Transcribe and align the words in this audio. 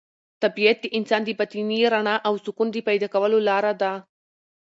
طبیعت 0.43 0.77
د 0.81 0.85
انسان 0.97 1.21
د 1.25 1.29
باطني 1.39 1.79
رڼا 1.93 2.15
او 2.27 2.33
سکون 2.45 2.67
د 2.71 2.75
پیدا 2.87 3.07
کولو 3.13 3.39
لاره 3.49 3.73
ده. 3.81 3.91